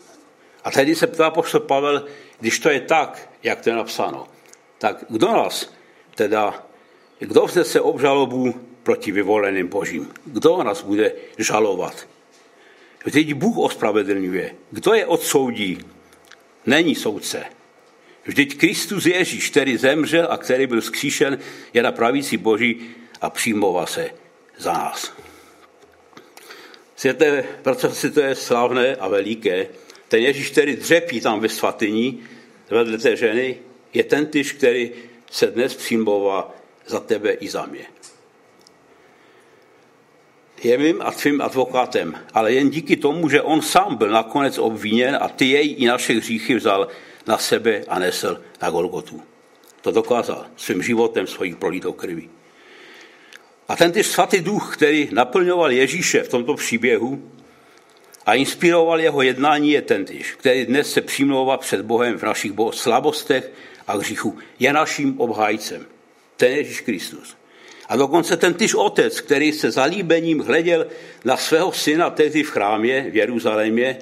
[0.65, 2.07] A tady se ptá poštol Pavel,
[2.41, 4.27] když to je tak, jak to je napsáno,
[4.79, 5.73] tak kdo nás
[6.15, 6.67] teda,
[7.19, 10.13] kdo vznese obžalobu proti vyvoleným Božím?
[10.25, 12.09] Kdo nás bude žalovat?
[13.05, 14.55] Vždyť Bůh ospravedlňuje.
[14.71, 15.79] Kdo je odsoudí?
[16.67, 17.45] Není soudce.
[18.25, 21.39] Vždyť Kristus Ježíš, který zemřel a který byl zkříšen,
[21.75, 24.11] je na pravící Boží a přijmová se
[24.59, 25.24] za nás.
[26.97, 29.67] Světe, protože to je slavné a veliké,
[30.09, 32.19] ten Ježíš, který dřepí tam ve svatyni,
[32.71, 33.59] vedle té ženy,
[33.95, 34.93] je ten tyž, který
[35.31, 36.55] se dnes přijmová
[36.87, 37.87] za tebe i za mě.
[40.65, 45.19] je mým a tvým advokátem, ale jen díky tomu, že on sám byl nakonec obviněn
[45.21, 46.89] a ty jej i naše hříchy vzal
[47.27, 49.23] na sebe a nesl na Golgotu.
[49.81, 52.31] To dokázal svým životem, svojí prolitou krví.
[53.69, 57.31] A ten svatý duch, který naplňoval Ježíše v tomto příběhu
[58.27, 62.53] a inspiroval jeho jednání, je ten tyž, který dnes se přimlouvá před Bohem v našich
[62.71, 63.51] slabostech
[63.87, 64.39] a hříchu.
[64.59, 65.87] Je naším obhájcem.
[66.37, 67.37] Ten Ježíš Kristus.
[67.89, 70.87] A dokonce ten tyž otec, který se zalíbením hleděl
[71.25, 73.99] na svého syna tehdy v chrámě v Jeruzalémě,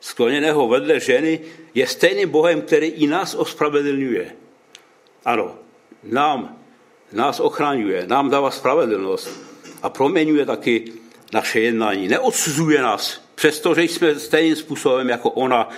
[0.00, 1.40] skloněného vedle ženy,
[1.74, 4.32] je stejným Bohem, který i nás ospravedlňuje.
[5.24, 5.54] Ano,
[6.02, 6.63] nám,
[7.14, 9.30] nás ochraňuje, nám dává spravedlnost
[9.82, 10.92] a proměňuje taky
[11.32, 12.08] naše jednání.
[12.08, 15.68] Neodsuzuje nás, přestože jsme stejným způsobem jako ona,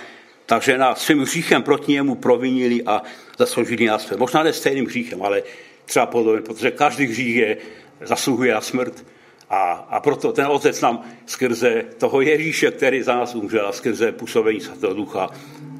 [0.45, 3.01] ta žena svým hříchem proti němu provinili a
[3.37, 4.11] zasloužili nás.
[4.17, 5.43] Možná ne stejným hříchem, ale
[5.85, 7.57] třeba podobně, protože každý hřích je,
[8.01, 9.05] zasluhuje na smrt.
[9.49, 14.11] A, a proto ten otec nám skrze toho Ježíše, který za nás umřel a skrze
[14.11, 15.29] působení svatého ducha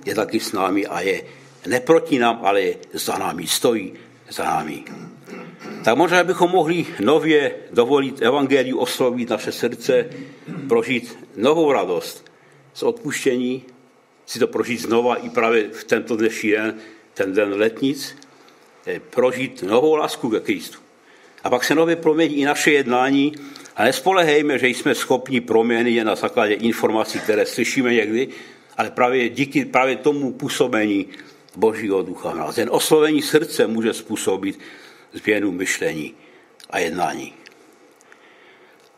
[0.06, 1.24] je taky s námi a je
[1.68, 3.94] ne proti nám, ale je za námi, stojí
[4.30, 4.84] za námi.
[5.84, 10.10] Tak možná bychom mohli nově dovolit evangeliu oslovit naše srdce,
[10.68, 12.32] prožít novou radost
[12.74, 13.64] z odpuštění,
[14.26, 16.76] si to prožít znova i právě v tento dnešní den,
[17.14, 18.16] ten den letnic,
[18.88, 20.78] eh, prožít novou lásku ke Kristu.
[21.44, 23.34] A pak se nově promění i naše jednání
[23.76, 28.28] a nespolehejme, že jsme schopni proměny jen na základě informací, které slyšíme někdy,
[28.78, 31.08] ale právě díky právě tomu působení
[31.56, 32.58] Božího ducha v nás.
[32.58, 34.60] Jen oslovení srdce může způsobit
[35.18, 36.16] změnu myšlení
[36.70, 37.34] a jednání.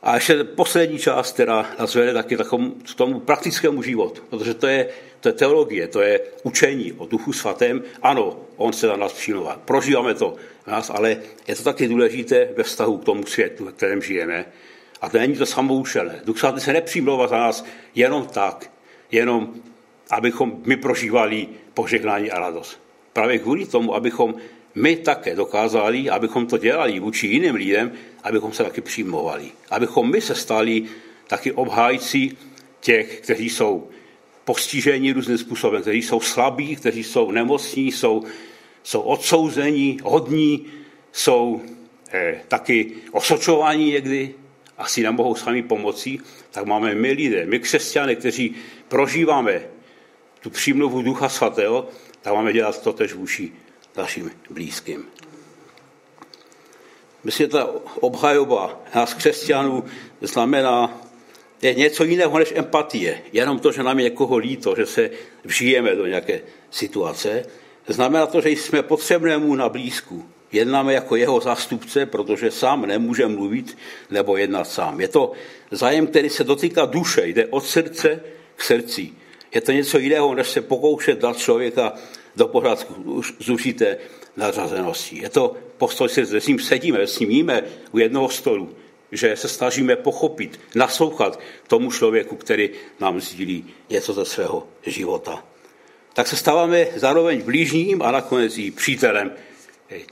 [0.04, 4.68] A ještě poslední část, která nás vede taky takovému, k tomu praktickému životu, protože to
[4.68, 7.84] je, to je teologie, to je učení o duchu svatém.
[8.02, 9.60] Ano, on se na nás přijmovat.
[9.66, 10.36] Prožíváme to
[10.68, 14.46] nás, ale je to taky důležité ve vztahu k tomu světu, ve kterém žijeme.
[15.02, 16.22] A to není to samoučelné.
[16.26, 18.72] Duch svatý se nepřijmlouvá za nás jenom tak,
[19.12, 19.54] jenom
[20.10, 22.82] abychom my prožívali požehnání a radost.
[23.14, 24.36] Právě kvůli tomu, abychom
[24.76, 27.92] my také dokázali, abychom to dělali vůči jiným lidem,
[28.24, 29.52] abychom se taky přijmovali.
[29.70, 30.84] Abychom my se stali
[31.28, 32.38] taky obhájci
[32.80, 33.90] těch, kteří jsou
[34.46, 38.24] postiženi různým způsobem, kteří jsou slabí, kteří jsou nemocní, jsou,
[38.84, 40.66] jsou odsouzení, hodní,
[41.12, 41.62] jsou
[42.12, 44.34] eh, taky osočováni někdy,
[44.78, 46.20] asi nemohou sami pomoci,
[46.52, 48.56] tak máme my lidé, my křesťané, kteří
[48.88, 49.62] prožíváme
[50.40, 51.88] tu přímluvu Ducha Svatého,
[52.22, 53.52] tak máme dělat to tež vůči
[53.98, 55.06] našim blízkým.
[57.24, 59.84] Myslím, že ta obhajoba nás křesťanů
[60.22, 61.02] znamená
[61.62, 63.22] je něco jiného než empatie.
[63.34, 65.10] Jenom to, že nám je někoho líto, že se
[65.44, 67.46] vžijeme do nějaké situace,
[67.88, 70.26] znamená to, že jsme potřebnému na blízku.
[70.52, 73.78] Jednáme jako jeho zástupce, protože sám nemůže mluvit
[74.10, 75.02] nebo jednat sám.
[75.02, 75.32] Je to
[75.72, 78.24] zájem, který se dotýká duše, jde od srdce
[78.56, 79.10] k srdci.
[79.54, 81.94] Je to něco jiného, než se pokoušet dát člověka
[82.40, 83.98] do pořádku z určité
[84.38, 85.20] nadřazenosti.
[85.22, 88.76] Je to postoj, se s ním sedíme, s ním jíme u jednoho stolu,
[89.12, 95.44] že se snažíme pochopit, naslouchat tomu člověku, který nám sdílí něco ze svého života.
[96.14, 99.32] Tak se stáváme zároveň blížním a nakonec i přítelem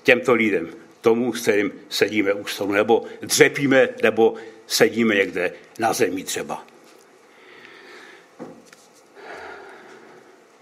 [0.04, 0.70] těmto lidem,
[1.02, 4.36] tomu, s kterým sedíme u stolu, nebo dřepíme, nebo
[4.68, 6.68] sedíme někde na zemi třeba.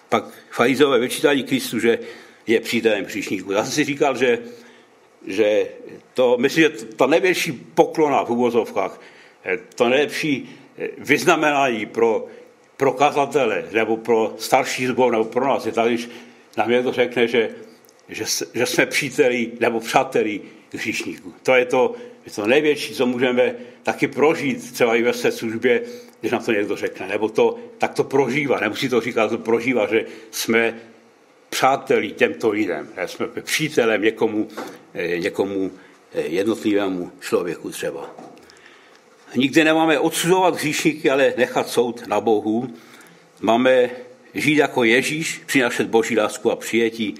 [0.09, 1.99] pak farizové vyčítali Kristu, že
[2.47, 3.51] je přítelem hříšníků.
[3.51, 4.39] Já jsem si říkal, že,
[5.27, 5.67] že
[6.13, 9.01] to, myslím, že ta největší poklona v uvozovkách,
[9.75, 10.49] to nejlepší
[10.97, 12.25] vyznamenání pro,
[12.77, 16.09] pro kazatele nebo pro starší zbor nebo pro nás je tady, když
[16.57, 17.49] nám někdo řekne, že,
[18.09, 20.41] že, že jsme příteli nebo přáteli
[20.73, 21.33] hříšníků.
[21.43, 25.81] To je to, je to největší, co můžeme taky prožít třeba i ve své službě,
[26.25, 29.87] když nám to někdo řekne, nebo to tak to prožívá, nemusí to říkat, to prožívá,
[29.87, 30.79] že jsme
[31.49, 34.47] přáteli těmto lidem, že jsme přítelem někomu,
[34.93, 35.71] eh, někomu
[36.13, 38.15] eh, jednotlivému člověku třeba.
[39.35, 42.73] Nikdy nemáme odsuzovat hříšníky, ale nechat soud na Bohu.
[43.41, 43.89] Máme
[44.33, 47.15] žít jako Ježíš, přinašet boží lásku a přijetí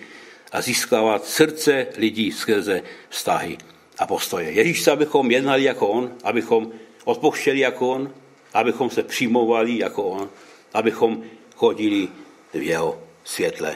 [0.52, 3.58] a získávat srdce lidí skrze vztahy
[3.98, 4.52] a postoje.
[4.52, 6.72] Ježíš se, abychom jednali jako on, abychom
[7.06, 8.14] odpouštěli jako on,
[8.56, 10.30] abychom se přijmovali jako on,
[10.74, 11.24] abychom
[11.56, 12.08] chodili
[12.54, 13.76] v jeho světle.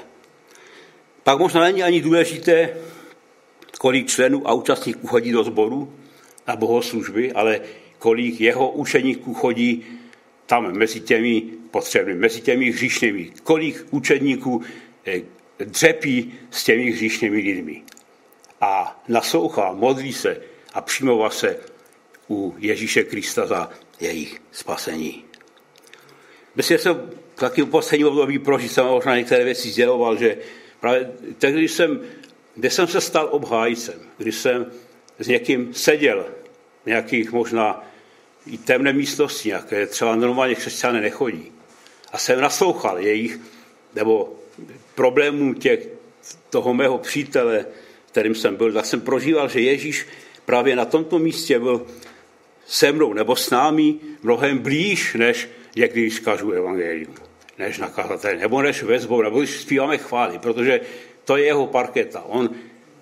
[1.23, 2.77] Pak možná není ani důležité,
[3.79, 5.93] kolik členů a účastníků chodí do sboru
[6.47, 7.61] na bohoslužby, ale
[7.99, 9.85] kolik jeho učeníků chodí
[10.45, 13.31] tam mezi těmi potřebnými, mezi těmi hříšnými.
[13.43, 14.61] Kolik učeníků
[15.05, 15.21] eh,
[15.59, 17.83] dřepí s těmi hříšnými lidmi.
[18.61, 20.41] A naslouchá, modlí se
[20.73, 21.59] a přijmová se
[22.29, 25.23] u Ježíše Krista za jejich spasení.
[26.55, 30.37] Myslím, že jsem taky v posledním období prožil, jsem možná některé věci sděloval, že
[30.79, 32.01] právě tehdy, když jsem,
[32.55, 34.71] kde jsem se stal obhájcem, když jsem
[35.19, 36.25] s někým seděl
[36.83, 37.87] v nějakých možná
[38.45, 41.51] i temné místnosti, nějaké třeba normálně křesťané nechodí.
[42.11, 43.39] A jsem naslouchal jejich,
[43.95, 44.35] nebo
[44.95, 45.87] problémů těch,
[46.49, 47.65] toho mého přítele,
[48.11, 50.07] kterým jsem byl, tak jsem prožíval, že Ježíš
[50.45, 51.85] právě na tomto místě byl
[52.69, 57.15] se mnou nebo s námi mnohem blíž, než někdy, když kažu evangelium,
[57.57, 60.81] než nakazatel, nebo než vezbou, nebo když zpíváme chvály, protože
[61.25, 62.21] to je jeho parketa.
[62.21, 62.49] On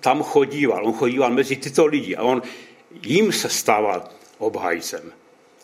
[0.00, 2.42] tam chodíval, on chodíval mezi tyto lidi a on
[3.02, 5.12] jim se stával obhajcem.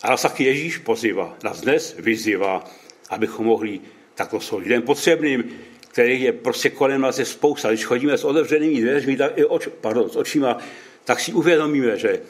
[0.03, 2.63] A nás taky Ježíš pozývá, nás dnes vyzývá,
[3.09, 3.79] abychom mohli
[4.15, 5.43] takto jsou lidem potřebným,
[5.87, 7.69] který je prostě kolem nás je spousta.
[7.69, 10.57] Když chodíme s otevřenými dveřmi, tak, oč, pardon, s očima,
[11.03, 12.21] tak si uvědomíme, že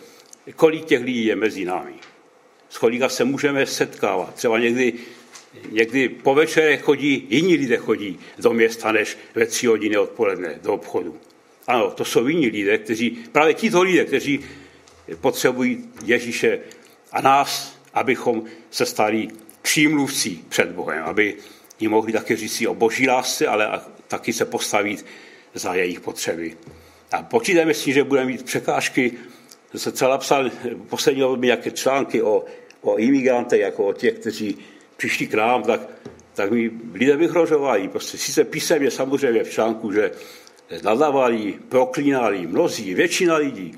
[0.56, 1.94] kolik těch lidí je mezi námi.
[2.70, 4.36] S kolika se můžeme setkávat.
[4.36, 4.94] Třeba někdy,
[5.70, 10.74] někdy po večere chodí, jiní lidé chodí do města, než ve tři hodiny odpoledne do
[10.74, 11.20] obchodu.
[11.68, 14.40] Ano, to jsou jiní lidé, kteří, právě tito lidé, kteří
[15.22, 16.60] potřebují Ježíše
[17.12, 19.28] a nás, abychom se stali
[19.62, 21.36] přímluvcí před Bohem, aby
[21.80, 25.06] jim mohli také říct si o boží lásce, ale taky se postavit
[25.54, 26.58] za jejich potřeby.
[27.12, 29.12] A počítáme s tím, že budeme mít překážky.
[29.76, 30.50] Se celá psal
[30.90, 32.46] poslední době nějaké články o,
[32.82, 34.58] o imigrantech, jako o těch, kteří
[34.98, 35.82] přišli k nám, tak,
[36.34, 37.88] tak mi lidé vyhrožovali.
[37.88, 40.12] Prostě sice písemně samozřejmě v článku, že
[40.84, 43.78] nadávali, proklínali mnozí, většina lidí.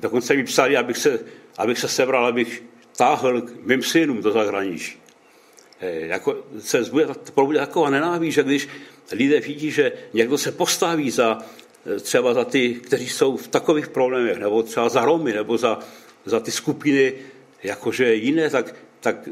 [0.00, 1.20] Dokonce mi psali, abych se,
[1.58, 2.62] abych se sebral, abych
[2.96, 5.00] táhl k mým synům do zahraničí.
[5.80, 8.68] Eh, jako se bude probudit taková nenáví, že když
[9.12, 11.38] lidé vidí, že někdo se postaví za,
[12.00, 15.78] třeba za ty, kteří jsou v takových problémech, nebo třeba za Romy, nebo za,
[16.24, 17.12] za ty skupiny
[17.62, 19.30] jakože jiné, tak, tak eh,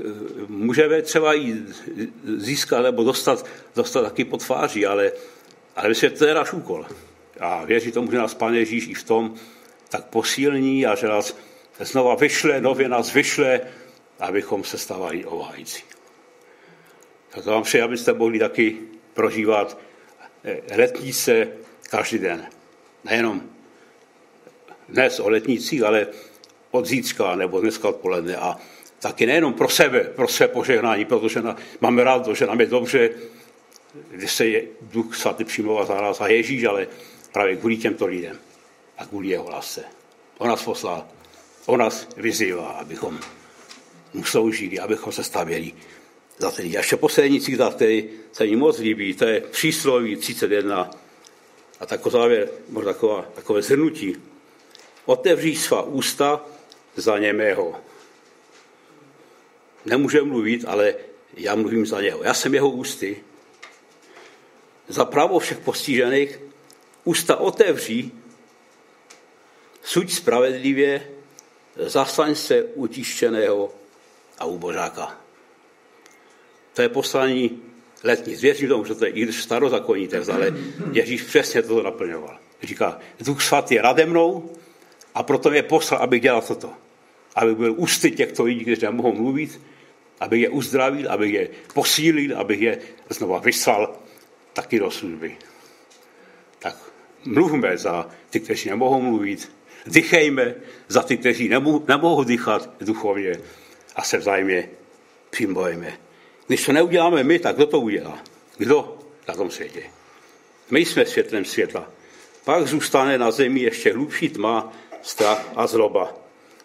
[0.48, 1.54] můžeme třeba i
[2.36, 5.12] získat nebo dostat, dostat taky pod tváří, ale,
[5.76, 6.86] ale myslím, že to je náš úkol.
[7.40, 9.34] A věří tomu, že nás Pán Ježíš i v tom
[9.88, 11.36] tak posílní a že nás
[11.80, 13.60] znova vyšle, nově nás vyšle,
[14.20, 15.82] abychom se stávali obhájci.
[17.30, 18.76] Tak to vám přeji, abyste mohli taky
[19.14, 19.78] prožívat
[20.44, 21.48] eh, letnice
[21.90, 22.46] každý den.
[23.04, 23.42] Nejenom
[24.88, 26.06] dnes o letnicích, ale
[26.70, 28.36] od zítřka nebo dneska odpoledne.
[28.36, 28.56] A
[29.00, 32.66] taky nejenom pro sebe, pro své požehnání, protože na, máme rád to, že nám je
[32.66, 33.10] dobře,
[34.10, 36.86] když se je Duch Svatý přimlouvá za a Ježíš, ale
[37.32, 38.38] právě kvůli těmto lidem
[38.98, 39.84] a kvůli jeho lásce.
[40.38, 41.06] On nás poslal,
[41.66, 43.18] on nás vyzývá, abychom
[44.14, 45.72] mu sloužili, abychom se stavěli
[46.38, 46.66] za ten.
[46.66, 50.90] A ještě poslední citát, který se mi moc líbí, to je přísloví 31.
[51.80, 54.16] A takový závěr, možná taková, takové zhrnutí.
[55.04, 56.44] Otevří svá ústa
[56.96, 57.80] za němého.
[59.84, 60.94] Nemůže mluvit, ale
[61.34, 62.22] já mluvím za něho.
[62.22, 63.24] Já jsem jeho ústy.
[64.88, 66.40] Za právo všech postižených
[67.04, 68.12] ústa otevří,
[69.82, 71.10] suď spravedlivě,
[71.76, 73.74] zastaň se utištěného
[74.38, 75.20] a ubožáka.
[76.74, 77.62] To je poslání
[78.04, 78.36] letní.
[78.36, 80.54] Věřím tomu, že to je i starozakonní text, ale
[80.92, 82.38] Ježíš přesně toto naplňoval.
[82.62, 84.50] Říká, Duch svatý je rade mnou
[85.14, 86.70] a proto mě poslal, abych dělal toto.
[87.34, 89.60] Aby byl ústy těchto lidí, kteří nemohou mluvit,
[90.20, 93.96] aby je uzdravil, aby je posílil, aby je znova vyslal
[94.52, 95.36] taky do služby.
[96.58, 96.76] Tak
[97.24, 99.52] mluvme za ty, kteří nemohou mluvit,
[99.86, 100.54] dychejme
[100.88, 103.32] za ty, kteří nemohou, nemohou dýchat duchovně
[103.96, 104.68] a se vzájemně
[105.30, 106.07] přimbojeme.
[106.48, 108.18] Když to neuděláme my, tak kdo to udělá?
[108.56, 109.82] Kdo na tom světě?
[110.70, 111.90] My jsme světlem světla.
[112.44, 116.14] Pak zůstane na zemi ještě hlubší tma, strach a zloba.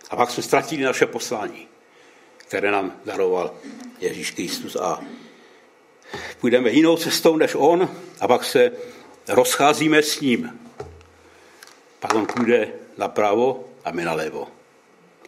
[0.09, 1.67] A pak jsme ztratili naše poslání,
[2.37, 3.53] které nám daroval
[3.99, 4.75] Ježíš Kristus.
[4.75, 5.03] A
[6.39, 8.71] půjdeme jinou cestou než on a pak se
[9.27, 10.59] rozcházíme s ním.
[11.99, 12.67] Pak on půjde
[12.97, 14.47] napravo a my nalevo.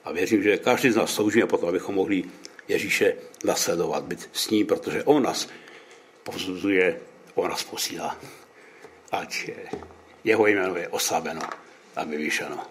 [0.05, 2.23] A věřím, že každý z nás sloužíme potom, abychom mohli
[2.67, 5.47] Ježíše nasledovat, být s ním, protože on nás
[6.23, 6.99] povzbuzuje,
[7.35, 8.17] on nás posílá.
[9.11, 9.49] Ať
[10.23, 11.41] jeho jméno je oslaveno
[11.95, 12.67] a vyvýšeno.